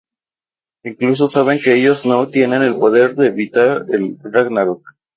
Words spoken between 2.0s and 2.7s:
no tienen